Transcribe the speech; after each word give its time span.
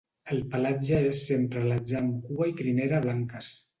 El 0.35 0.39
pelatge 0.53 1.01
és 1.09 1.21
sempre 1.27 1.61
alatzà 1.65 1.99
amb 2.01 2.25
cua 2.31 2.49
i 2.53 2.57
crinera 2.63 3.03
blanques. 3.05 3.53